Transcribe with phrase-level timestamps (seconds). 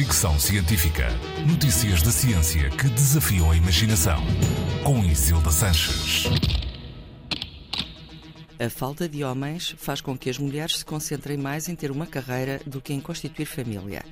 [0.00, 1.08] Fricção Científica.
[1.46, 4.18] Notícias da ciência que desafiam a imaginação.
[4.82, 6.24] Com Isilda Sanches.
[8.58, 12.06] A falta de homens faz com que as mulheres se concentrem mais em ter uma
[12.06, 14.02] carreira do que em constituir família.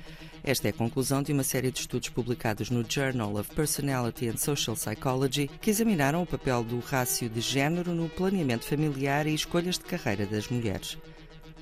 [0.43, 4.37] Esta é a conclusão de uma série de estudos publicados no Journal of Personality and
[4.37, 9.79] Social Psychology que examinaram o papel do rácio de género no planeamento familiar e escolhas
[9.79, 10.99] de carreira das mulheres.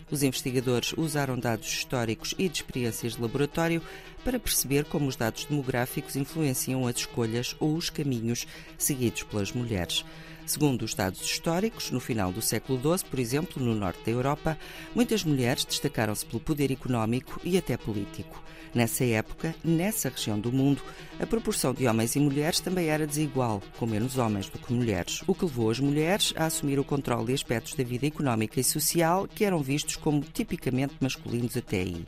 [0.09, 3.81] Os investigadores usaram dados históricos e de experiências de laboratório
[4.23, 10.05] para perceber como os dados demográficos influenciam as escolhas ou os caminhos seguidos pelas mulheres.
[10.45, 14.57] Segundo os dados históricos, no final do século XII, por exemplo, no norte da Europa,
[14.95, 18.41] muitas mulheres destacaram-se pelo poder económico e até político.
[18.73, 20.81] Nessa época, nessa região do mundo,
[21.19, 25.21] a proporção de homens e mulheres também era desigual, com menos homens do que mulheres,
[25.27, 28.63] o que levou as mulheres a assumir o controle de aspectos da vida económica e
[28.63, 32.05] social que eram vistos como tipicamente masculinos até aí.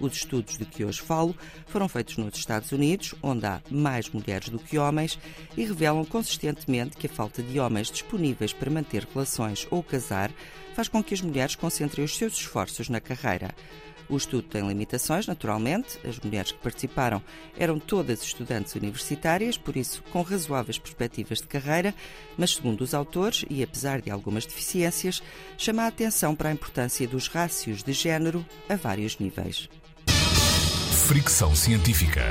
[0.00, 1.36] Os estudos de que hoje falo
[1.66, 5.18] foram feitos nos Estados Unidos, onde há mais mulheres do que homens,
[5.56, 10.32] e revelam consistentemente que a falta de homens disponíveis para manter relações ou casar
[10.74, 13.54] faz com que as mulheres concentrem os seus esforços na carreira.
[14.08, 15.98] O estudo tem limitações, naturalmente.
[16.06, 17.22] As mulheres que participaram
[17.56, 21.94] eram todas estudantes universitárias, por isso com razoáveis perspectivas de carreira,
[22.36, 25.22] mas, segundo os autores, e apesar de algumas deficiências,
[25.56, 29.68] chama a atenção para a importância dos rácios de género a vários níveis.
[31.06, 32.22] Fricção científica.